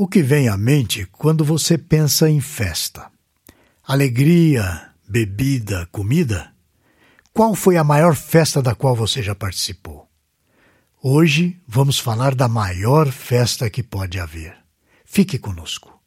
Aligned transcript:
O 0.00 0.06
que 0.06 0.22
vem 0.22 0.48
à 0.48 0.56
mente 0.56 1.08
quando 1.10 1.44
você 1.44 1.76
pensa 1.76 2.30
em 2.30 2.40
festa? 2.40 3.10
Alegria, 3.82 4.92
bebida, 5.08 5.88
comida? 5.90 6.52
Qual 7.34 7.52
foi 7.52 7.76
a 7.76 7.82
maior 7.82 8.14
festa 8.14 8.62
da 8.62 8.76
qual 8.76 8.94
você 8.94 9.20
já 9.24 9.34
participou? 9.34 10.08
Hoje 11.02 11.60
vamos 11.66 11.98
falar 11.98 12.36
da 12.36 12.46
maior 12.46 13.10
festa 13.10 13.68
que 13.68 13.82
pode 13.82 14.20
haver. 14.20 14.56
Fique 15.04 15.36
conosco. 15.36 16.00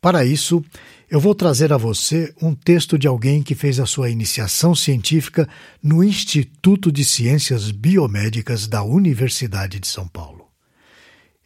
Para 0.00 0.24
isso, 0.24 0.64
eu 1.10 1.20
vou 1.20 1.34
trazer 1.34 1.70
a 1.70 1.76
você 1.76 2.34
um 2.40 2.54
texto 2.54 2.96
de 2.96 3.06
alguém 3.06 3.42
que 3.42 3.54
fez 3.54 3.78
a 3.78 3.84
sua 3.84 4.08
iniciação 4.08 4.74
científica 4.74 5.46
no 5.82 6.02
Instituto 6.02 6.90
de 6.90 7.04
Ciências 7.04 7.70
Biomédicas 7.72 8.66
da 8.66 8.82
Universidade 8.82 9.78
de 9.78 9.86
São 9.86 10.08
Paulo. 10.08 10.48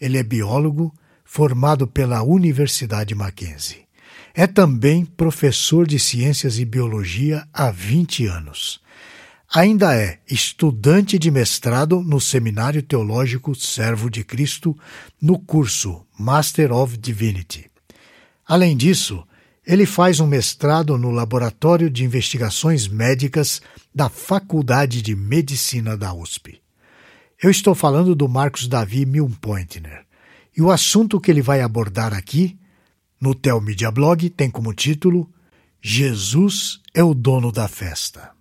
Ele 0.01 0.17
é 0.17 0.23
biólogo 0.23 0.95
formado 1.27 1.87
pela 1.87 2.23
Universidade 2.23 3.15
Mackenzie. 3.15 3.85
É 4.33 4.47
também 4.47 5.05
professor 5.05 5.87
de 5.87 5.99
Ciências 5.99 6.59
e 6.59 6.65
Biologia 6.65 7.47
há 7.53 7.71
20 7.71 8.27
anos. 8.27 8.81
Ainda 9.53 9.95
é 9.95 10.19
estudante 10.31 11.19
de 11.19 11.31
mestrado 11.31 12.01
no 12.01 12.21
Seminário 12.21 12.83
Teológico 12.83 13.55
Servo 13.55 14.09
de 14.09 14.25
Cristo, 14.25 14.77
no 15.21 15.39
curso 15.39 16.05
Master 16.19 16.73
of 16.73 16.97
Divinity. 16.97 17.71
Além 18.47 18.77
disso, 18.77 19.27
ele 19.67 19.85
faz 19.85 20.21
um 20.21 20.27
mestrado 20.27 20.97
no 20.97 21.11
Laboratório 21.11 21.91
de 21.91 22.05
Investigações 22.05 22.87
Médicas 22.87 23.61
da 23.95 24.09
Faculdade 24.09 25.03
de 25.03 25.17
Medicina 25.17 25.97
da 25.97 26.15
USP. 26.15 26.61
Eu 27.43 27.51
estou 27.51 27.75
falando 27.75 28.15
do 28.15 28.29
Marcos 28.29 28.69
Davi 28.69 29.05
Milpointner. 29.05 30.06
E 30.57 30.63
o 30.63 30.71
assunto 30.71 31.21
que 31.21 31.31
ele 31.31 31.43
vai 31.43 31.61
abordar 31.61 32.15
aqui, 32.15 32.59
no 33.21 33.35
Tel 33.35 33.61
Media 33.61 33.91
Blog, 33.91 34.31
tem 34.31 34.51
como 34.51 34.73
título 34.73 35.31
Jesus 35.83 36.81
é 36.95 37.05
o 37.05 37.13
dono 37.13 37.53
da 37.53 37.69
festa. 37.69 38.33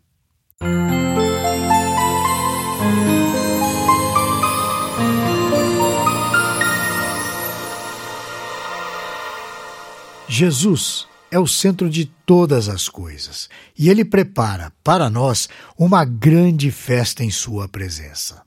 Jesus 10.28 11.08
é 11.30 11.38
o 11.38 11.46
centro 11.46 11.90
de 11.90 12.06
todas 12.26 12.70
as 12.70 12.90
coisas 12.90 13.50
e 13.78 13.90
ele 13.90 14.04
prepara 14.06 14.72
para 14.84 15.10
nós 15.10 15.50
uma 15.78 16.04
grande 16.06 16.72
festa 16.72 17.24
em 17.24 17.30
sua 17.30 17.68
presença. 17.68 18.42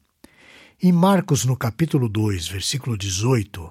Em 0.81 0.93
Marcos, 0.93 1.45
no 1.45 1.57
capítulo 1.57 2.09
2, 2.09 2.47
versículo 2.47 2.97
18, 2.97 3.69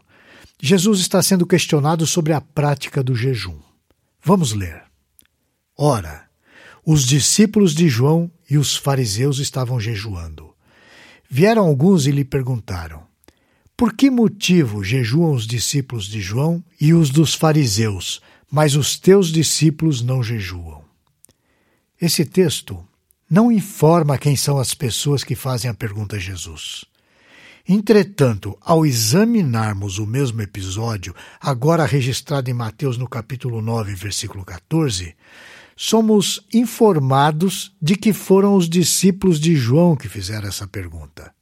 Jesus 0.59 1.00
está 1.00 1.23
sendo 1.23 1.47
questionado 1.47 2.05
sobre 2.05 2.33
a 2.33 2.41
prática 2.41 3.02
do 3.02 3.16
jejum. 3.16 3.58
Vamos 4.22 4.52
ler. 4.52 4.83
Ora, 5.78 6.28
os 6.85 7.05
discípulos 7.05 7.73
de 7.73 7.88
João 7.88 8.30
e 8.50 8.58
os 8.58 8.75
fariseus 8.75 9.39
estavam 9.39 9.80
jejuando. 9.80 10.53
Vieram 11.30 11.66
alguns 11.66 12.08
e 12.08 12.11
lhe 12.11 12.25
perguntaram: 12.25 13.03
Por 13.78 13.94
que 13.94 14.09
motivo 14.09 14.83
jejuam 14.83 15.31
os 15.31 15.47
discípulos 15.47 16.08
de 16.08 16.19
João 16.19 16.61
e 16.78 16.94
os 16.94 17.09
dos 17.09 17.33
fariseus, 17.33 18.22
mas 18.52 18.75
os 18.75 19.00
teus 19.00 19.31
discípulos 19.31 20.02
não 20.02 20.22
jejuam? 20.22 20.83
Esse 22.02 22.25
texto 22.25 22.85
não 23.30 23.50
informa 23.50 24.17
quem 24.17 24.35
são 24.35 24.58
as 24.58 24.73
pessoas 24.73 25.23
que 25.23 25.35
fazem 25.35 25.72
a 25.72 25.73
pergunta 25.73 26.17
a 26.17 26.19
Jesus. 26.19 26.83
Entretanto, 27.67 28.57
ao 28.61 28.85
examinarmos 28.85 29.99
o 29.99 30.07
mesmo 30.07 30.41
episódio, 30.41 31.13
agora 31.37 31.85
registrado 31.85 32.49
em 32.49 32.53
Mateus 32.53 32.97
no 32.97 33.09
capítulo 33.09 33.61
9, 33.61 33.93
versículo 33.93 34.45
14, 34.45 35.13
somos 35.75 36.45
informados 36.53 37.75
de 37.81 37.97
que 37.97 38.13
foram 38.13 38.55
os 38.55 38.69
discípulos 38.69 39.38
de 39.38 39.56
João 39.56 39.97
que 39.97 40.07
fizeram 40.07 40.47
essa 40.47 40.66
pergunta. 40.66 41.33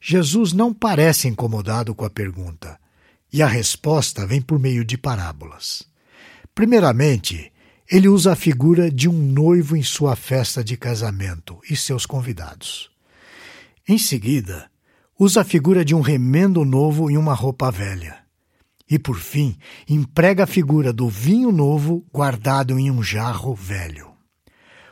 Jesus 0.00 0.52
não 0.52 0.74
parece 0.74 1.28
incomodado 1.28 1.94
com 1.94 2.04
a 2.04 2.10
pergunta, 2.10 2.76
e 3.32 3.40
a 3.40 3.46
resposta 3.46 4.26
vem 4.26 4.40
por 4.40 4.58
meio 4.58 4.84
de 4.84 4.98
parábolas. 4.98 5.86
Primeiramente, 6.52 7.52
ele 7.88 8.08
usa 8.08 8.32
a 8.32 8.36
figura 8.36 8.90
de 8.90 9.08
um 9.08 9.12
noivo 9.12 9.76
em 9.76 9.84
sua 9.84 10.16
festa 10.16 10.64
de 10.64 10.76
casamento 10.76 11.60
e 11.70 11.76
seus 11.76 12.04
convidados. 12.04 12.90
Em 13.88 13.98
seguida, 13.98 14.68
usa 15.18 15.40
a 15.40 15.44
figura 15.44 15.84
de 15.84 15.94
um 15.94 16.00
remendo 16.00 16.64
novo 16.64 17.10
em 17.10 17.16
uma 17.16 17.34
roupa 17.34 17.70
velha. 17.70 18.18
E, 18.88 18.98
por 18.98 19.18
fim, 19.18 19.58
emprega 19.88 20.44
a 20.44 20.46
figura 20.46 20.92
do 20.92 21.08
vinho 21.08 21.50
novo 21.50 22.06
guardado 22.12 22.78
em 22.78 22.90
um 22.90 23.02
jarro 23.02 23.54
velho. 23.54 24.10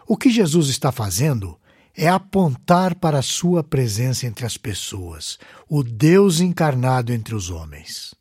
O 0.06 0.16
que 0.16 0.28
Jesus 0.28 0.68
está 0.68 0.90
fazendo 0.90 1.58
é 1.94 2.08
apontar 2.08 2.94
para 2.94 3.20
a 3.20 3.22
sua 3.22 3.64
presença 3.64 4.26
entre 4.26 4.44
as 4.44 4.58
pessoas, 4.58 5.38
o 5.68 5.82
Deus 5.82 6.40
encarnado 6.40 7.12
entre 7.12 7.34
os 7.34 7.48
homens. 7.48 8.14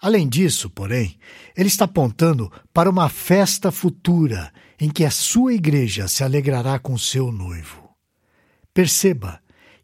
Além 0.00 0.28
disso, 0.28 0.70
porém, 0.70 1.18
ele 1.56 1.68
está 1.68 1.84
apontando 1.84 2.50
para 2.72 2.90
uma 2.90 3.08
festa 3.08 3.72
futura 3.72 4.52
em 4.78 4.88
que 4.88 5.04
a 5.04 5.10
sua 5.10 5.54
igreja 5.54 6.06
se 6.06 6.22
alegrará 6.22 6.78
com 6.78 6.96
seu 6.96 7.32
noivo. 7.32 7.90
Perceba 8.72 9.41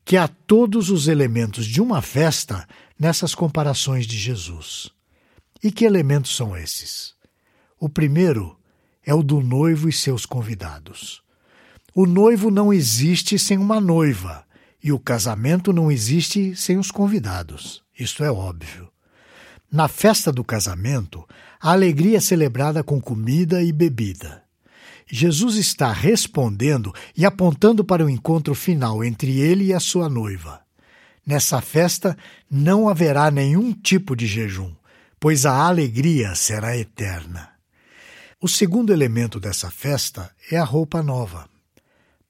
que 0.08 0.16
há 0.16 0.26
todos 0.26 0.88
os 0.88 1.06
elementos 1.06 1.66
de 1.66 1.82
uma 1.82 2.00
festa 2.00 2.66
nessas 2.98 3.34
comparações 3.34 4.06
de 4.06 4.16
Jesus. 4.16 4.91
E 5.62 5.70
que 5.70 5.84
elementos 5.84 6.34
são 6.34 6.56
esses? 6.56 7.12
O 7.78 7.91
primeiro 7.91 8.58
é 9.04 9.12
o 9.12 9.22
do 9.22 9.42
noivo 9.42 9.86
e 9.86 9.92
seus 9.92 10.24
convidados. 10.24 11.22
O 11.94 12.06
noivo 12.06 12.50
não 12.50 12.72
existe 12.72 13.38
sem 13.38 13.58
uma 13.58 13.82
noiva, 13.82 14.46
e 14.82 14.92
o 14.92 14.98
casamento 14.98 15.74
não 15.74 15.92
existe 15.92 16.56
sem 16.56 16.78
os 16.78 16.90
convidados. 16.90 17.82
Isto 17.98 18.25
é 18.25 18.32
óbvio. 18.32 18.88
Na 19.70 19.88
festa 19.88 20.32
do 20.32 20.42
casamento, 20.42 21.22
a 21.60 21.72
alegria 21.72 22.16
é 22.16 22.20
celebrada 22.20 22.82
com 22.82 22.98
comida 22.98 23.62
e 23.62 23.70
bebida. 23.72 24.42
Jesus 25.10 25.56
está 25.56 25.92
respondendo 25.92 26.92
e 27.16 27.24
apontando 27.24 27.84
para 27.84 28.04
o 28.04 28.10
encontro 28.10 28.54
final 28.54 29.02
entre 29.02 29.41
ele 29.41 29.66
e 29.66 29.72
a 29.72 29.80
sua 29.80 30.08
noiva. 30.08 30.60
Nessa 31.26 31.60
festa 31.60 32.16
não 32.50 32.88
haverá 32.88 33.30
nenhum 33.30 33.72
tipo 33.72 34.14
de 34.14 34.26
jejum, 34.26 34.72
pois 35.19 35.46
a 35.46 35.66
alegria 35.66 36.34
será 36.34 36.76
eterna. 36.76 37.50
O 38.41 38.46
segundo 38.46 38.92
elemento 38.92 39.41
dessa 39.41 39.70
festa 39.70 40.30
é 40.50 40.56
a 40.56 40.64
roupa 40.64 41.02
nova. 41.02 41.48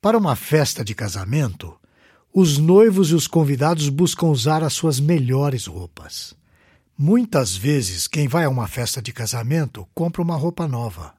Para 0.01 0.17
uma 0.17 0.37
festa 0.37 0.85
de 0.85 0.95
casamento, 0.95 1.77
os 2.33 2.57
noivos 2.57 3.11
e 3.11 3.15
os 3.15 3.27
convidados 3.27 3.89
buscam 3.89 4.27
usar 4.29 4.63
as 4.63 4.73
suas 4.73 5.01
melhores 5.01 5.67
roupas. 5.67 6.35
Muitas 6.97 7.57
vezes, 7.57 8.07
quem 8.07 8.27
vai 8.27 8.45
a 8.45 8.49
uma 8.49 8.67
festa 8.67 9.03
de 9.03 9.13
casamento 9.13 9.87
compra 9.95 10.23
uma 10.23 10.37
roupa 10.37 10.67
nova. 10.67 11.18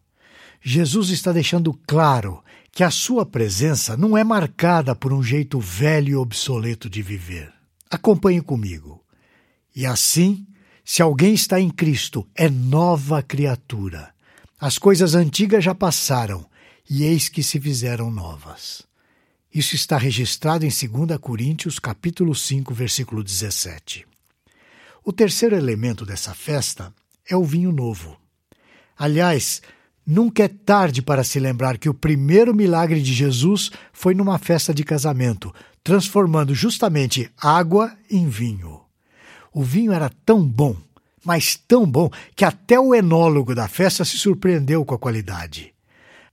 Jesus 0.61 1.09
está 1.09 1.31
deixando 1.31 1.73
claro 1.87 2.43
que 2.71 2.83
a 2.83 2.91
sua 2.91 3.25
presença 3.25 3.97
não 3.97 4.17
é 4.17 4.23
marcada 4.23 4.95
por 4.95 5.11
um 5.13 5.23
jeito 5.23 5.59
velho 5.59 6.09
e 6.09 6.15
obsoleto 6.15 6.89
de 6.89 7.01
viver. 7.01 7.51
Acompanhe 7.89 8.41
comigo. 8.41 9.03
E 9.75 9.85
assim, 9.85 10.45
se 10.83 11.01
alguém 11.01 11.33
está 11.33 11.59
em 11.59 11.69
Cristo, 11.69 12.27
é 12.35 12.49
nova 12.49 13.21
criatura. 13.23 14.13
As 14.59 14.77
coisas 14.77 15.15
antigas 15.15 15.63
já 15.63 15.73
passaram, 15.73 16.45
e 16.89 17.03
eis 17.03 17.29
que 17.29 17.43
se 17.43 17.59
fizeram 17.59 18.11
novas. 18.11 18.81
Isso 19.53 19.75
está 19.75 19.97
registrado 19.97 20.65
em 20.65 20.69
2 20.69 21.17
Coríntios, 21.19 21.79
capítulo 21.79 22.35
5, 22.35 22.73
versículo 22.73 23.23
17. 23.23 24.05
O 25.03 25.13
terceiro 25.13 25.55
elemento 25.55 26.05
dessa 26.05 26.33
festa 26.33 26.93
é 27.27 27.35
o 27.35 27.43
vinho 27.43 27.71
novo. 27.71 28.19
Aliás, 28.97 29.61
Nunca 30.11 30.45
é 30.45 30.47
tarde 30.47 31.03
para 31.03 31.23
se 31.23 31.39
lembrar 31.39 31.77
que 31.77 31.87
o 31.87 31.93
primeiro 31.93 32.51
milagre 32.51 32.99
de 32.99 33.13
Jesus 33.13 33.69
foi 33.93 34.15
numa 34.15 34.39
festa 34.39 34.73
de 34.73 34.83
casamento, 34.83 35.53
transformando 35.83 36.55
justamente 36.55 37.29
água 37.39 37.95
em 38.09 38.27
vinho. 38.27 38.81
O 39.53 39.63
vinho 39.63 39.91
era 39.91 40.09
tão 40.25 40.43
bom, 40.43 40.75
mas 41.23 41.55
tão 41.55 41.85
bom, 41.85 42.09
que 42.35 42.43
até 42.43 42.79
o 42.79 42.95
enólogo 42.95 43.53
da 43.53 43.67
festa 43.67 44.03
se 44.03 44.17
surpreendeu 44.17 44.83
com 44.83 44.95
a 44.95 44.97
qualidade. 44.97 45.75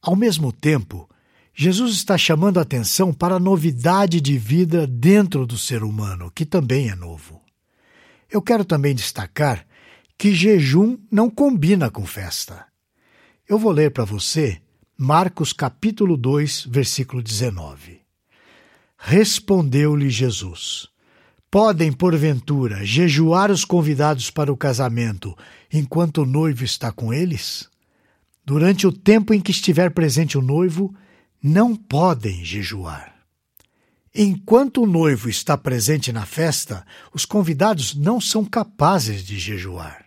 Ao 0.00 0.16
mesmo 0.16 0.52
tempo, 0.52 1.06
Jesus 1.54 1.96
está 1.96 2.16
chamando 2.16 2.56
a 2.56 2.62
atenção 2.62 3.12
para 3.12 3.34
a 3.34 3.38
novidade 3.38 4.22
de 4.22 4.38
vida 4.38 4.86
dentro 4.86 5.46
do 5.46 5.58
ser 5.58 5.82
humano, 5.82 6.32
que 6.34 6.46
também 6.46 6.88
é 6.88 6.94
novo. 6.94 7.42
Eu 8.30 8.40
quero 8.40 8.64
também 8.64 8.94
destacar 8.94 9.66
que 10.16 10.34
jejum 10.34 10.96
não 11.12 11.28
combina 11.28 11.90
com 11.90 12.06
festa. 12.06 12.64
Eu 13.48 13.60
vou 13.60 13.70
ler 13.70 13.92
para 13.92 14.04
você 14.04 14.60
Marcos 14.98 15.52
capítulo 15.52 16.16
2, 16.16 16.66
versículo 16.68 17.22
19. 17.22 18.00
Respondeu-lhe 18.98 20.10
Jesus: 20.10 20.88
Podem, 21.48 21.92
porventura, 21.92 22.84
jejuar 22.84 23.52
os 23.52 23.64
convidados 23.64 24.32
para 24.32 24.52
o 24.52 24.56
casamento 24.56 25.32
enquanto 25.72 26.22
o 26.22 26.26
noivo 26.26 26.64
está 26.64 26.90
com 26.90 27.14
eles? 27.14 27.68
Durante 28.44 28.84
o 28.84 28.90
tempo 28.90 29.32
em 29.32 29.40
que 29.40 29.52
estiver 29.52 29.92
presente 29.92 30.36
o 30.36 30.42
noivo, 30.42 30.92
não 31.40 31.76
podem 31.76 32.44
jejuar. 32.44 33.14
Enquanto 34.12 34.82
o 34.82 34.86
noivo 34.88 35.30
está 35.30 35.56
presente 35.56 36.12
na 36.12 36.26
festa, 36.26 36.84
os 37.14 37.24
convidados 37.24 37.94
não 37.94 38.20
são 38.20 38.44
capazes 38.44 39.22
de 39.24 39.38
jejuar. 39.38 40.05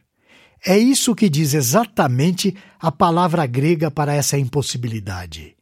É 0.66 0.78
isso 0.78 1.16
que 1.16 1.30
diz 1.30 1.54
exatamente 1.54 2.56
a 2.80 2.92
palavra 2.92 3.46
grega 3.46 3.90
para 3.90 4.14
essa 4.14 4.38
impossibilidade. 4.38 5.56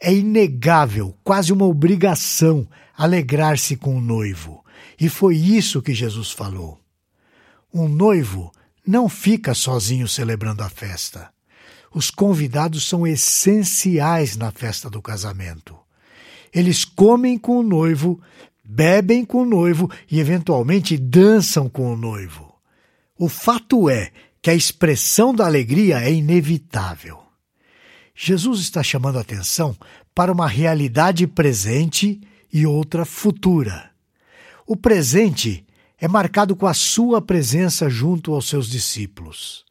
É 0.00 0.12
inegável, 0.12 1.14
quase 1.22 1.52
uma 1.52 1.66
obrigação, 1.66 2.66
alegrar-se 2.96 3.76
com 3.76 3.96
o 3.96 4.00
noivo. 4.00 4.64
E 4.98 5.08
foi 5.08 5.36
isso 5.36 5.82
que 5.82 5.92
Jesus 5.92 6.30
falou. 6.30 6.80
Um 7.72 7.86
noivo 7.86 8.50
não 8.86 9.08
fica 9.08 9.54
sozinho 9.54 10.08
celebrando 10.08 10.62
a 10.62 10.70
festa. 10.70 11.30
Os 11.92 12.10
convidados 12.10 12.88
são 12.88 13.06
essenciais 13.06 14.36
na 14.36 14.50
festa 14.50 14.88
do 14.88 15.02
casamento. 15.02 15.76
Eles 16.52 16.84
comem 16.84 17.38
com 17.38 17.58
o 17.58 17.62
noivo, 17.62 18.20
bebem 18.64 19.24
com 19.24 19.42
o 19.42 19.46
noivo 19.46 19.90
e, 20.10 20.18
eventualmente, 20.18 20.96
dançam 20.96 21.68
com 21.68 21.92
o 21.92 21.96
noivo. 21.96 22.54
O 23.18 23.28
fato 23.28 23.88
é 23.90 24.10
que 24.42 24.50
a 24.50 24.54
expressão 24.54 25.34
da 25.34 25.46
alegria 25.46 26.00
é 26.00 26.12
inevitável. 26.12 27.20
Jesus 28.14 28.60
está 28.60 28.82
chamando 28.82 29.18
a 29.18 29.22
atenção 29.22 29.76
para 30.14 30.32
uma 30.32 30.46
realidade 30.46 31.26
presente 31.26 32.20
e 32.52 32.66
outra 32.66 33.04
futura. 33.04 33.90
O 34.66 34.76
presente 34.76 35.64
é 35.98 36.08
marcado 36.08 36.56
com 36.56 36.66
a 36.66 36.74
sua 36.74 37.20
presença 37.20 37.88
junto 37.88 38.34
aos 38.34 38.48
seus 38.48 38.68
discípulos. 38.68 39.64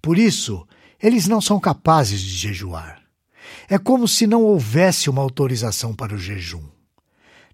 Por 0.00 0.18
isso, 0.18 0.66
eles 1.02 1.26
não 1.26 1.40
são 1.40 1.60
capazes 1.60 2.20
de 2.20 2.30
jejuar. 2.30 3.02
É 3.68 3.78
como 3.78 4.08
se 4.08 4.26
não 4.26 4.42
houvesse 4.42 5.10
uma 5.10 5.22
autorização 5.22 5.94
para 5.94 6.14
o 6.14 6.18
jejum. 6.18 6.64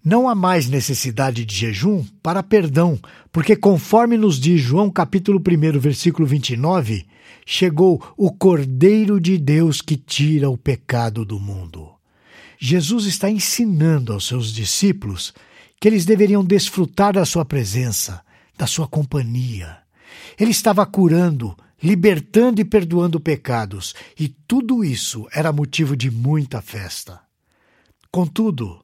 Não 0.05 0.27
há 0.27 0.35
mais 0.35 0.67
necessidade 0.67 1.45
de 1.45 1.55
jejum 1.55 2.03
para 2.21 2.43
perdão, 2.43 2.99
porque 3.31 3.55
conforme 3.55 4.17
nos 4.17 4.37
diz 4.37 4.59
João 4.59 4.91
capítulo 4.91 5.39
1, 5.39 5.79
versículo 5.79 6.27
29, 6.27 7.05
chegou 7.45 8.03
o 8.17 8.29
Cordeiro 8.29 9.17
de 9.17 9.37
Deus 9.37 9.81
que 9.81 9.95
tira 9.95 10.49
o 10.49 10.57
pecado 10.57 11.23
do 11.23 11.39
mundo. 11.39 11.89
Jesus 12.59 13.05
está 13.05 13.29
ensinando 13.29 14.11
aos 14.11 14.27
seus 14.27 14.51
discípulos 14.51 15.33
que 15.79 15.87
eles 15.87 16.03
deveriam 16.03 16.43
desfrutar 16.43 17.13
da 17.13 17.25
sua 17.25 17.45
presença, 17.45 18.21
da 18.57 18.67
sua 18.67 18.89
companhia. 18.89 19.77
Ele 20.37 20.51
estava 20.51 20.85
curando, 20.85 21.55
libertando 21.81 22.59
e 22.59 22.65
perdoando 22.65 23.21
pecados, 23.21 23.95
e 24.19 24.27
tudo 24.27 24.83
isso 24.83 25.25
era 25.33 25.53
motivo 25.53 25.95
de 25.95 26.11
muita 26.11 26.61
festa. 26.61 27.21
Contudo, 28.11 28.82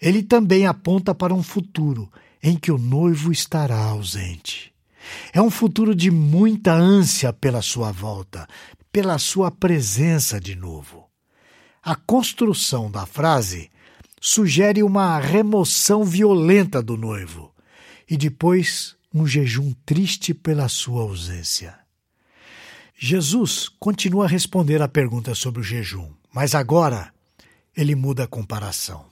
ele 0.00 0.22
também 0.22 0.66
aponta 0.66 1.14
para 1.14 1.34
um 1.34 1.42
futuro 1.42 2.10
em 2.42 2.56
que 2.56 2.70
o 2.70 2.78
noivo 2.78 3.32
estará 3.32 3.76
ausente. 3.76 4.72
É 5.32 5.42
um 5.42 5.50
futuro 5.50 5.94
de 5.94 6.10
muita 6.10 6.72
ânsia 6.72 7.32
pela 7.32 7.62
sua 7.62 7.90
volta, 7.90 8.46
pela 8.92 9.18
sua 9.18 9.50
presença 9.50 10.40
de 10.40 10.54
novo. 10.54 11.08
A 11.82 11.96
construção 11.96 12.90
da 12.90 13.06
frase 13.06 13.70
sugere 14.20 14.82
uma 14.82 15.18
remoção 15.18 16.04
violenta 16.04 16.82
do 16.82 16.96
noivo 16.96 17.52
e 18.08 18.16
depois 18.16 18.96
um 19.12 19.26
jejum 19.26 19.72
triste 19.86 20.34
pela 20.34 20.68
sua 20.68 21.02
ausência. 21.02 21.76
Jesus 22.96 23.68
continua 23.68 24.24
a 24.24 24.28
responder 24.28 24.82
à 24.82 24.88
pergunta 24.88 25.34
sobre 25.34 25.60
o 25.60 25.64
jejum, 25.64 26.10
mas 26.32 26.54
agora 26.54 27.12
ele 27.76 27.94
muda 27.94 28.24
a 28.24 28.26
comparação 28.26 29.07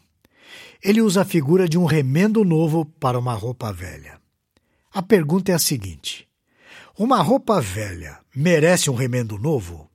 ele 0.82 1.00
usa 1.00 1.22
a 1.22 1.24
figura 1.24 1.68
de 1.68 1.78
um 1.78 1.84
remendo 1.84 2.44
novo 2.44 2.84
para 2.84 3.18
uma 3.18 3.34
roupa 3.34 3.72
velha. 3.72 4.20
A 4.92 5.02
pergunta 5.02 5.52
é 5.52 5.54
a 5.54 5.58
seguinte: 5.58 6.26
uma 6.98 7.20
roupa 7.20 7.60
velha 7.60 8.18
merece 8.34 8.88
um 8.88 8.94
remendo 8.94 9.38
novo? 9.38 9.90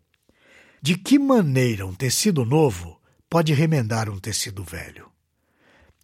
De 0.82 0.96
que 0.96 1.18
maneira 1.18 1.86
um 1.86 1.94
tecido 1.94 2.46
novo 2.46 3.00
pode 3.30 3.54
remendar 3.54 4.10
um 4.10 4.20
tecido 4.20 4.64
velho? 4.64 5.10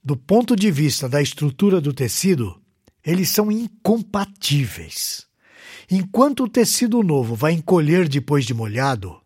Do 0.03 0.15
ponto 0.15 0.55
de 0.55 0.71
vista 0.71 1.09
da 1.09 1.21
estrutura 1.21 1.81
do 1.81 1.93
tecido, 1.93 2.61
eles 3.03 3.29
são 3.29 3.51
incompatíveis. 3.51 5.25
Enquanto 5.89 6.43
o 6.43 6.49
tecido 6.49 7.01
novo 7.03 7.35
vai 7.35 7.53
encolher 7.53 8.07
depois 8.07 8.45
de 8.45 8.53
molhado, 8.53 9.19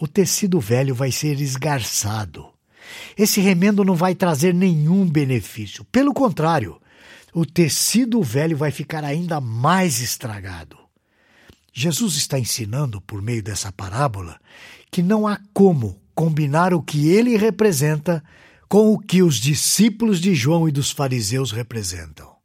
o 0.00 0.06
tecido 0.06 0.60
velho 0.60 0.94
vai 0.94 1.10
ser 1.10 1.40
esgarçado. 1.40 2.55
Esse 3.16 3.40
remendo 3.40 3.84
não 3.84 3.94
vai 3.94 4.14
trazer 4.14 4.54
nenhum 4.54 5.08
benefício. 5.08 5.84
Pelo 5.84 6.12
contrário, 6.12 6.80
o 7.34 7.44
tecido 7.44 8.22
velho 8.22 8.56
vai 8.56 8.70
ficar 8.70 9.04
ainda 9.04 9.40
mais 9.40 10.00
estragado. 10.00 10.76
Jesus 11.72 12.16
está 12.16 12.38
ensinando, 12.38 13.00
por 13.00 13.20
meio 13.20 13.42
dessa 13.42 13.70
parábola, 13.70 14.40
que 14.90 15.02
não 15.02 15.26
há 15.26 15.38
como 15.52 16.00
combinar 16.14 16.72
o 16.72 16.82
que 16.82 17.08
ele 17.08 17.36
representa 17.36 18.22
com 18.68 18.92
o 18.92 18.98
que 18.98 19.22
os 19.22 19.36
discípulos 19.36 20.20
de 20.20 20.34
João 20.34 20.68
e 20.68 20.72
dos 20.72 20.90
fariseus 20.90 21.52
representam 21.52 22.35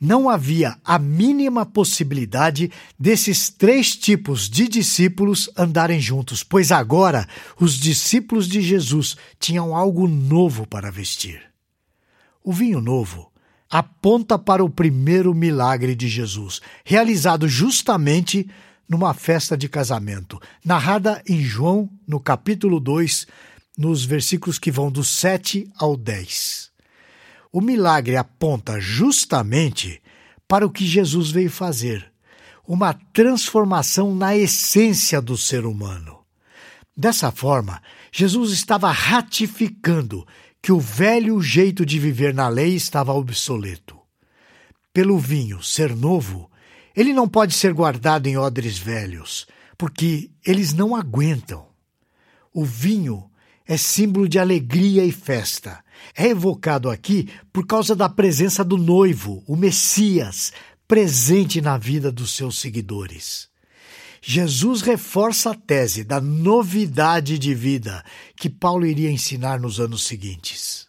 não 0.00 0.30
havia 0.30 0.78
a 0.82 0.98
mínima 0.98 1.66
possibilidade 1.66 2.72
desses 2.98 3.50
três 3.50 3.94
tipos 3.94 4.48
de 4.48 4.66
discípulos 4.66 5.50
andarem 5.56 6.00
juntos, 6.00 6.42
pois 6.42 6.72
agora 6.72 7.28
os 7.60 7.74
discípulos 7.74 8.48
de 8.48 8.62
Jesus 8.62 9.16
tinham 9.38 9.76
algo 9.76 10.08
novo 10.08 10.66
para 10.66 10.90
vestir. 10.90 11.42
O 12.42 12.52
vinho 12.52 12.80
novo 12.80 13.30
aponta 13.68 14.38
para 14.38 14.64
o 14.64 14.70
primeiro 14.70 15.34
milagre 15.34 15.94
de 15.94 16.08
Jesus, 16.08 16.60
realizado 16.84 17.46
justamente 17.46 18.48
numa 18.88 19.14
festa 19.14 19.56
de 19.56 19.68
casamento, 19.68 20.40
narrada 20.64 21.22
em 21.28 21.40
João, 21.42 21.88
no 22.08 22.18
capítulo 22.18 22.80
2, 22.80 23.26
nos 23.78 24.04
versículos 24.04 24.58
que 24.58 24.70
vão 24.70 24.90
do 24.90 25.04
7 25.04 25.70
ao 25.76 25.96
10. 25.96 26.69
O 27.52 27.60
milagre 27.60 28.16
aponta 28.16 28.80
justamente 28.80 30.00
para 30.46 30.66
o 30.66 30.70
que 30.70 30.86
Jesus 30.86 31.30
veio 31.30 31.50
fazer, 31.50 32.12
uma 32.66 32.94
transformação 33.12 34.14
na 34.14 34.36
essência 34.36 35.20
do 35.20 35.36
ser 35.36 35.64
humano. 35.64 36.20
Dessa 36.96 37.32
forma, 37.32 37.82
Jesus 38.12 38.52
estava 38.52 38.90
ratificando 38.90 40.26
que 40.62 40.72
o 40.72 40.78
velho 40.78 41.40
jeito 41.40 41.86
de 41.86 41.98
viver 41.98 42.34
na 42.34 42.48
lei 42.48 42.74
estava 42.74 43.12
obsoleto. 43.12 43.98
Pelo 44.92 45.18
vinho 45.18 45.62
ser 45.62 45.94
novo, 45.96 46.50
ele 46.94 47.12
não 47.12 47.28
pode 47.28 47.54
ser 47.54 47.72
guardado 47.72 48.26
em 48.26 48.36
odres 48.36 48.76
velhos, 48.76 49.46
porque 49.78 50.30
eles 50.44 50.72
não 50.72 50.94
aguentam. 50.94 51.66
O 52.52 52.64
vinho 52.64 53.29
é 53.70 53.76
símbolo 53.76 54.28
de 54.28 54.36
alegria 54.36 55.04
e 55.04 55.12
festa. 55.12 55.78
É 56.16 56.26
evocado 56.26 56.90
aqui 56.90 57.28
por 57.52 57.64
causa 57.64 57.94
da 57.94 58.08
presença 58.08 58.64
do 58.64 58.76
noivo, 58.76 59.44
o 59.46 59.54
Messias, 59.54 60.52
presente 60.88 61.60
na 61.60 61.78
vida 61.78 62.10
dos 62.10 62.34
seus 62.34 62.58
seguidores. 62.58 63.48
Jesus 64.20 64.82
reforça 64.82 65.52
a 65.52 65.54
tese 65.54 66.02
da 66.02 66.20
novidade 66.20 67.38
de 67.38 67.54
vida 67.54 68.04
que 68.34 68.50
Paulo 68.50 68.84
iria 68.84 69.08
ensinar 69.08 69.60
nos 69.60 69.78
anos 69.78 70.02
seguintes. 70.02 70.88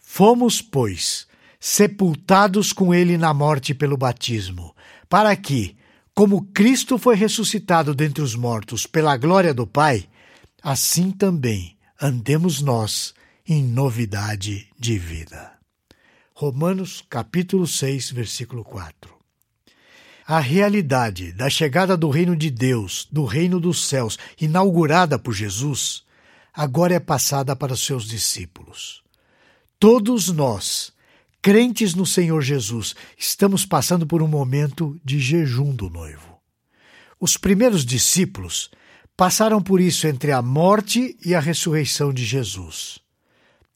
Fomos, 0.00 0.62
pois, 0.62 1.26
sepultados 1.60 2.72
com 2.72 2.94
ele 2.94 3.18
na 3.18 3.34
morte 3.34 3.74
pelo 3.74 3.98
batismo, 3.98 4.74
para 5.10 5.36
que, 5.36 5.76
como 6.14 6.46
Cristo 6.54 6.96
foi 6.96 7.16
ressuscitado 7.16 7.94
dentre 7.94 8.22
os 8.22 8.34
mortos 8.34 8.86
pela 8.86 9.14
glória 9.18 9.52
do 9.52 9.66
Pai, 9.66 10.08
assim 10.62 11.10
também 11.10 11.76
andemos 12.00 12.60
nós 12.60 13.12
em 13.44 13.64
novidade 13.64 14.68
de 14.78 14.96
vida. 14.96 15.52
Romanos 16.32 17.04
capítulo 17.10 17.66
6, 17.66 18.12
versículo 18.12 18.62
4. 18.62 19.12
A 20.24 20.38
realidade 20.38 21.32
da 21.32 21.50
chegada 21.50 21.96
do 21.96 22.08
reino 22.08 22.36
de 22.36 22.50
Deus, 22.50 23.08
do 23.10 23.24
reino 23.24 23.58
dos 23.58 23.84
céus, 23.84 24.16
inaugurada 24.40 25.18
por 25.18 25.32
Jesus, 25.32 26.04
agora 26.54 26.94
é 26.94 27.00
passada 27.00 27.56
para 27.56 27.74
seus 27.74 28.04
discípulos. 28.06 29.02
Todos 29.80 30.28
nós, 30.28 30.92
crentes 31.42 31.94
no 31.94 32.06
Senhor 32.06 32.42
Jesus, 32.42 32.94
estamos 33.16 33.66
passando 33.66 34.06
por 34.06 34.22
um 34.22 34.28
momento 34.28 35.00
de 35.04 35.18
jejum 35.18 35.74
do 35.74 35.90
noivo. 35.90 36.38
Os 37.18 37.36
primeiros 37.36 37.84
discípulos 37.84 38.70
passaram 39.18 39.60
por 39.60 39.80
isso 39.80 40.06
entre 40.06 40.30
a 40.30 40.40
morte 40.40 41.18
e 41.24 41.34
a 41.34 41.40
ressurreição 41.40 42.12
de 42.12 42.24
Jesus. 42.24 43.00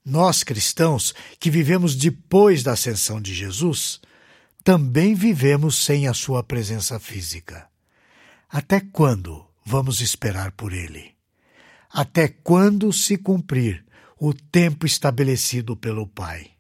Nós, 0.05 0.45
cristãos, 0.45 1.13
que 1.41 1.51
vivemos 1.51 1.97
depois 1.97 2.63
da 2.63 2.75
ascensão 2.75 3.21
de 3.21 3.35
Jesus, 3.35 4.01
também 4.63 5.17
vivemos 5.17 5.75
sem 5.75 6.07
a 6.07 6.15
sua 6.15 6.45
presença 6.45 7.01
física. 7.01 7.67
Até 8.49 8.79
quando 8.79 9.45
vamos 9.67 10.01
esperar 10.01 10.53
por 10.53 10.73
ele? 10.73 11.11
Até 11.91 12.29
quando 12.29 12.93
se 12.93 13.19
cumprir 13.19 13.85
o 14.21 14.33
tempo 14.33 14.87
estabelecido 14.87 15.77
pelo 15.77 16.07
Pai? 16.07 16.53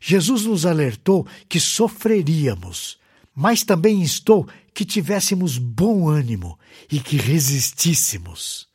Jesus 0.00 0.44
nos 0.44 0.64
alertou 0.64 1.26
que 1.48 1.58
sofreríamos, 1.58 2.96
mas 3.34 3.64
também 3.64 4.00
instou 4.00 4.48
que 4.72 4.84
tivéssemos 4.84 5.58
bom 5.58 6.08
ânimo 6.08 6.58
e 6.90 7.00
que 7.00 7.16
resistíssemos. 7.16 8.68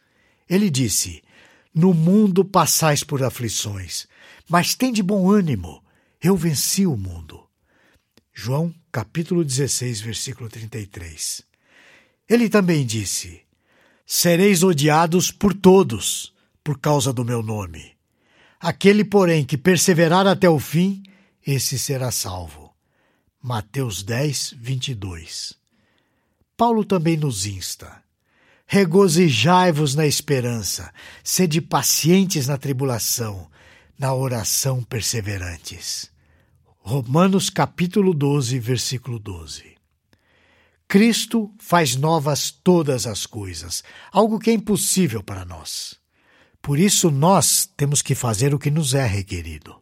Ele 0.50 0.70
disse: 0.70 1.24
No 1.74 1.94
mundo 1.94 2.44
passais 2.44 3.04
por 3.04 3.24
aflições, 3.24 4.08
mas 4.50 4.76
tende 4.76 5.02
bom 5.02 5.30
ânimo, 5.32 5.84
eu 6.22 6.36
venci 6.36 6.86
o 6.86 6.98
mundo. 6.98 7.48
João 8.34 8.74
capítulo 8.92 9.44
16, 9.44 10.02
versículo 10.02 10.50
33. 10.50 11.44
Ele 12.28 12.50
também 12.50 12.86
disse: 12.86 13.42
Sereis 14.06 14.64
odiados 14.64 15.32
por 15.32 15.54
todos, 15.54 16.34
por 16.64 16.80
causa 16.80 17.14
do 17.14 17.24
meu 17.24 17.42
nome. 17.42 17.94
Aquele, 18.60 19.06
porém, 19.06 19.46
que 19.46 19.58
perseverar 19.58 20.28
até 20.28 20.50
o 20.50 20.60
fim, 20.60 21.02
esse 21.46 21.80
será 21.80 22.12
salvo. 22.12 22.69
Mateus 23.42 24.04
10, 24.04 24.56
22. 24.58 25.54
Paulo 26.58 26.84
também 26.84 27.16
nos 27.16 27.46
insta: 27.46 28.04
Regozijai-vos 28.68 29.96
na 29.96 30.06
esperança, 30.06 30.94
sede 31.24 31.62
pacientes 31.62 32.48
na 32.50 32.58
tribulação, 32.58 33.50
na 33.98 34.14
oração 34.14 34.84
perseverantes. 34.84 36.12
Romanos 36.80 37.50
capítulo 37.50 38.14
12, 38.14 38.60
versículo 38.60 39.18
12. 39.18 39.78
Cristo 40.86 41.50
faz 41.60 41.96
novas 41.96 42.52
todas 42.52 43.08
as 43.08 43.26
coisas, 43.26 43.86
algo 44.12 44.38
que 44.38 44.50
é 44.50 44.54
impossível 44.54 45.24
para 45.24 45.46
nós. 45.46 45.96
Por 46.62 46.78
isso 46.78 47.10
nós 47.10 47.66
temos 47.78 48.02
que 48.02 48.16
fazer 48.16 48.54
o 48.54 48.60
que 48.60 48.70
nos 48.70 48.94
é 48.94 49.06
requerido. 49.06 49.80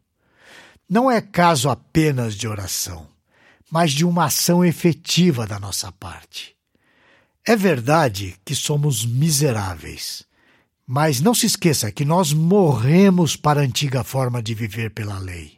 Não 0.87 1.09
é 1.09 1.19
caso 1.19 1.69
apenas 1.69 2.35
de 2.35 2.47
oração, 2.47 3.16
mas 3.69 3.91
de 3.91 4.05
uma 4.05 4.25
ação 4.25 4.63
efetiva 4.63 5.45
da 5.45 5.59
nossa 5.59 5.91
parte. 5.91 6.55
É 7.45 7.55
verdade 7.55 8.35
que 8.43 8.55
somos 8.55 9.05
miseráveis, 9.05 10.23
mas 10.85 11.21
não 11.21 11.33
se 11.33 11.45
esqueça 11.45 11.91
que 11.91 12.05
nós 12.05 12.33
morremos 12.33 13.35
para 13.35 13.61
a 13.61 13.63
antiga 13.63 14.03
forma 14.03 14.41
de 14.41 14.53
viver 14.53 14.91
pela 14.91 15.17
lei. 15.17 15.57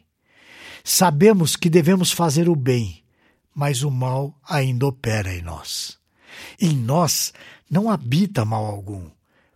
Sabemos 0.82 1.56
que 1.56 1.68
devemos 1.68 2.10
fazer 2.10 2.48
o 2.48 2.56
bem, 2.56 3.02
mas 3.54 3.82
o 3.82 3.90
mal 3.90 4.38
ainda 4.48 4.86
opera 4.86 5.34
em 5.34 5.42
nós. 5.42 5.98
Em 6.60 6.74
nós 6.74 7.32
não 7.68 7.90
habita 7.90 8.44
mal 8.44 8.64
algum, 8.64 9.10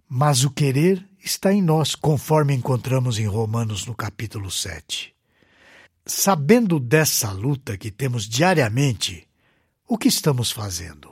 mas 0.09 0.45
o 0.45 0.51
querer 0.51 1.09
está 1.19 1.53
em 1.53 1.63
nós, 1.63 1.95
conforme 1.95 2.55
encontramos 2.55 3.19
em 3.19 3.27
Romanos 3.27 3.87
no 3.87 3.95
capítulo 3.95 4.51
7. 4.51 5.14
Sabendo 6.07 6.79
dessa 6.79 7.33
luta 7.33 7.79
que 7.79 7.91
temos 7.91 8.29
diariamente, 8.29 9.27
o 9.89 9.97
que 9.97 10.09
estamos 10.09 10.51
fazendo? 10.51 11.11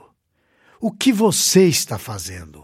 O 0.79 0.91
que 0.91 1.11
você 1.11 1.67
está 1.67 1.97
fazendo? 1.97 2.63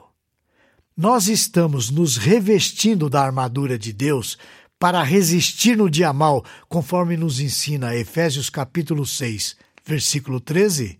Nós 0.96 1.28
estamos 1.28 1.90
nos 1.90 2.18
revestindo 2.18 3.10
da 3.10 3.24
armadura 3.24 3.80
de 3.80 3.92
Deus 3.92 4.38
para 4.78 5.02
resistir 5.02 5.76
no 5.76 5.90
dia 5.90 6.14
mal, 6.14 6.46
conforme 6.68 7.18
nos 7.18 7.40
ensina 7.40 7.96
Efésios 7.96 8.48
capítulo 8.48 9.08
6, 9.08 9.58
versículo 9.84 10.40
13? 10.40 11.00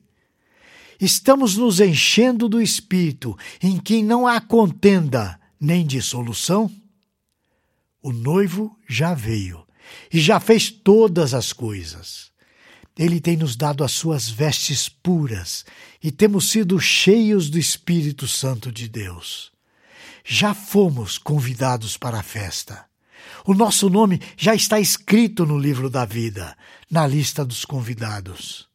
Estamos 1.00 1.56
nos 1.56 1.80
enchendo 1.80 2.50
do 2.50 2.60
Espírito, 2.60 3.38
em 3.62 3.78
quem 3.78 4.04
não 4.04 4.26
há 4.26 4.42
contenda 4.42 5.40
nem 5.62 5.86
dissolução? 5.86 6.72
O 8.02 8.12
noivo 8.12 8.76
já 8.88 9.14
veio 9.14 9.69
e 10.12 10.20
já 10.20 10.40
fez 10.40 10.70
todas 10.70 11.34
as 11.34 11.54
coisas. 11.54 12.30
Ele 12.98 13.22
tem 13.22 13.38
nos 13.38 13.56
dado 13.56 13.84
as 13.84 13.94
suas 13.94 14.30
vestes 14.30 14.90
puras 14.90 15.66
e 16.04 16.12
temos 16.12 16.50
sido 16.50 16.80
cheios 16.80 17.50
do 17.50 17.58
Espírito 17.58 18.28
Santo 18.28 18.72
de 18.72 18.90
Deus. 18.90 19.52
Já 20.26 20.54
fomos 20.54 21.18
convidados 21.18 21.96
para 21.96 22.20
a 22.20 22.24
festa. 22.24 22.86
O 23.46 23.54
nosso 23.54 23.90
nome 23.90 24.22
já 24.38 24.54
está 24.54 24.80
escrito 24.80 25.46
no 25.46 25.58
livro 25.58 25.90
da 25.90 26.04
vida, 26.04 26.58
na 26.92 27.08
lista 27.08 27.46
dos 27.46 27.64
convidados. 27.64 28.68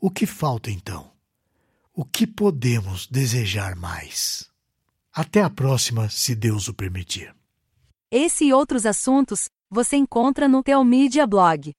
O 0.00 0.10
que 0.10 0.26
falta 0.26 0.70
então? 0.70 1.12
O 1.94 2.04
que 2.04 2.26
podemos 2.26 3.06
desejar 3.06 3.76
mais? 3.76 4.48
Até 5.14 5.42
a 5.42 5.50
próxima, 5.50 6.08
se 6.08 6.34
Deus 6.34 6.66
o 6.66 6.74
permitir. 6.74 7.34
Esse 8.10 8.46
e 8.46 8.52
outros 8.52 8.84
assuntos 8.86 9.48
você 9.72 9.96
encontra 9.96 10.46
no 10.46 10.62
Teomídia 10.62 11.26
Blog. 11.26 11.72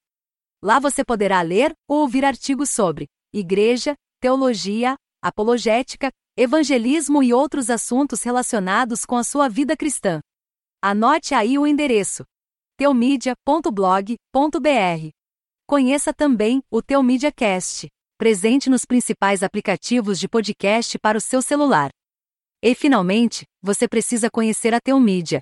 Lá 0.64 0.80
você 0.80 1.06
poderá 1.06 1.44
ler 1.44 1.76
ou 1.88 2.00
ouvir 2.00 2.26
artigos 2.26 2.72
sobre 2.72 3.06
igreja, 3.32 3.94
teologia, 4.20 4.96
apologética, 5.22 6.10
evangelismo 6.36 7.22
e 7.22 7.32
outros 7.32 7.70
assuntos 7.70 8.24
relacionados 8.24 9.06
com 9.06 9.16
a 9.16 9.24
sua 9.24 9.48
vida 9.48 9.78
cristã. 9.78 10.20
Anote 10.82 11.36
aí 11.36 11.60
o 11.60 11.68
endereço: 11.68 12.24
teomídia.blog.br. 12.78 15.10
Conheça 15.68 16.12
também 16.12 16.64
o 16.72 16.82
Teomídia 16.82 17.32
Cast, 17.32 17.88
presente 18.18 18.72
nos 18.72 18.86
principais 18.86 19.44
aplicativos 19.44 20.20
de 20.20 20.28
podcast 20.28 20.98
para 20.98 21.18
o 21.18 21.22
seu 21.22 21.44
celular. 21.44 21.92
E 22.60 22.74
finalmente, 22.74 23.46
você 23.62 23.88
precisa 23.88 24.32
conhecer 24.32 24.74
a 24.74 24.80
Teomídia, 24.80 25.42